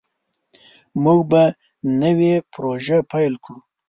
[1.03, 1.43] موږ به
[2.01, 3.57] نوې پروژه پیل کړو.